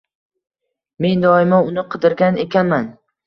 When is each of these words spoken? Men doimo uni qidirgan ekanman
Men 1.05 1.25
doimo 1.27 1.59
uni 1.67 1.85
qidirgan 1.93 2.43
ekanman 2.47 2.89